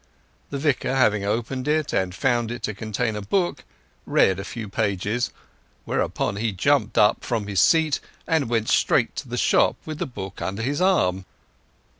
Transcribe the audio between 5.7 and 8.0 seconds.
whereupon he jumped up from his seat